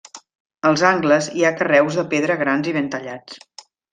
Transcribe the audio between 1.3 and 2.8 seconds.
hi ha carreus de pedra grans i